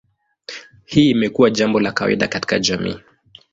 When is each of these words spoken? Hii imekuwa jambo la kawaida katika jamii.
Hii 0.85 1.09
imekuwa 1.09 1.49
jambo 1.49 1.79
la 1.79 1.91
kawaida 1.91 2.27
katika 2.27 2.59
jamii. 2.59 2.95